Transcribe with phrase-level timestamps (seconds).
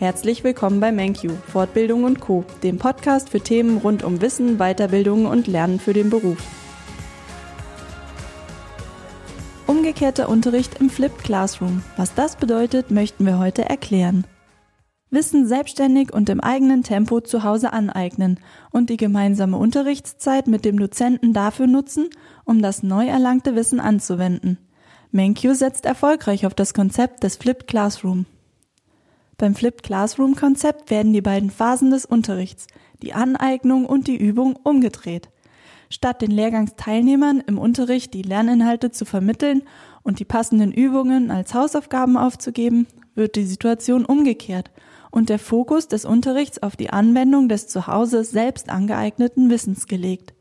[0.00, 5.26] Herzlich willkommen bei MenQ, Fortbildung und Co., dem Podcast für Themen rund um Wissen, Weiterbildung
[5.26, 6.38] und Lernen für den Beruf.
[9.66, 11.82] Umgekehrter Unterricht im Flipped Classroom.
[11.98, 14.24] Was das bedeutet, möchten wir heute erklären.
[15.10, 18.40] Wissen selbstständig und im eigenen Tempo zu Hause aneignen
[18.70, 22.08] und die gemeinsame Unterrichtszeit mit dem Dozenten dafür nutzen,
[22.46, 24.56] um das neu erlangte Wissen anzuwenden.
[25.12, 28.24] MenQ setzt erfolgreich auf das Konzept des Flipped Classroom.
[29.40, 32.66] Beim Flipped Classroom Konzept werden die beiden Phasen des Unterrichts,
[33.02, 35.30] die Aneignung und die Übung, umgedreht.
[35.88, 39.62] Statt den Lehrgangsteilnehmern im Unterricht die Lerninhalte zu vermitteln
[40.02, 44.70] und die passenden Übungen als Hausaufgaben aufzugeben, wird die Situation umgekehrt
[45.10, 50.34] und der Fokus des Unterrichts auf die Anwendung des zu Hause selbst angeeigneten Wissens gelegt.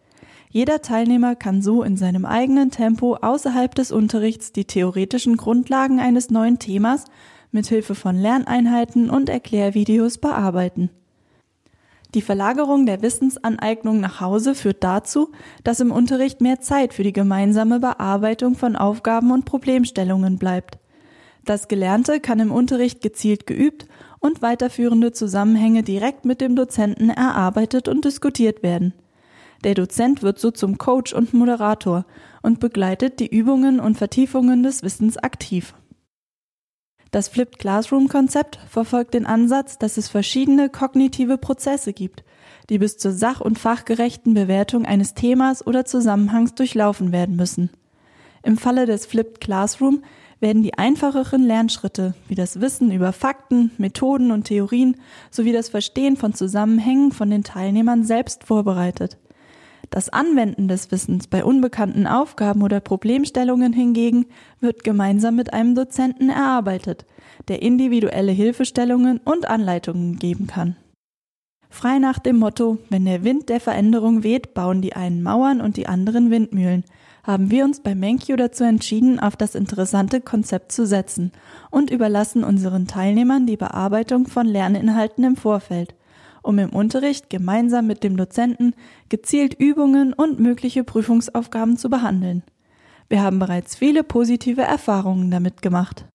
[0.50, 6.32] Jeder Teilnehmer kann so in seinem eigenen Tempo außerhalb des Unterrichts die theoretischen Grundlagen eines
[6.32, 7.06] neuen Themas
[7.52, 10.90] mit Hilfe von Lerneinheiten und Erklärvideos bearbeiten.
[12.16, 15.32] Die Verlagerung der Wissensaneignung nach Hause führt dazu,
[15.64, 20.80] dass im Unterricht mehr Zeit für die gemeinsame Bearbeitung von Aufgaben und Problemstellungen bleibt.
[21.46, 23.88] Das Gelernte kann im Unterricht gezielt geübt
[24.20, 28.94] und weiterführende Zusammenhänge direkt mit dem Dozenten erarbeitet und diskutiert werden.
[29.64, 32.06] Der Dozent wird so zum Coach und Moderator
[32.42, 35.74] und begleitet die Übungen und Vertiefungen des Wissens aktiv.
[37.12, 42.24] Das Flipped Classroom Konzept verfolgt den Ansatz, dass es verschiedene kognitive Prozesse gibt,
[42.70, 47.72] die bis zur sach- und fachgerechten Bewertung eines Themas oder Zusammenhangs durchlaufen werden müssen.
[48.44, 50.04] Im Falle des Flipped Classroom
[50.40, 54.96] werden die einfacheren Lernschritte wie das Wissen über Fakten, Methoden und Theorien
[55.32, 59.18] sowie das Verstehen von Zusammenhängen von den Teilnehmern selbst vorbereitet.
[59.90, 64.28] Das Anwenden des Wissens bei unbekannten Aufgaben oder Problemstellungen hingegen
[64.60, 67.06] wird gemeinsam mit einem Dozenten erarbeitet,
[67.48, 70.76] der individuelle Hilfestellungen und Anleitungen geben kann.
[71.72, 75.78] Frei nach dem Motto, wenn der Wind der Veränderung weht, bauen die einen Mauern und
[75.78, 76.84] die anderen Windmühlen,
[77.24, 81.32] haben wir uns bei Menkyo dazu entschieden, auf das interessante Konzept zu setzen
[81.70, 85.94] und überlassen unseren Teilnehmern die Bearbeitung von Lerninhalten im Vorfeld
[86.42, 88.74] um im Unterricht gemeinsam mit dem Dozenten
[89.10, 92.44] gezielt Übungen und mögliche Prüfungsaufgaben zu behandeln.
[93.10, 96.06] Wir haben bereits viele positive Erfahrungen damit gemacht.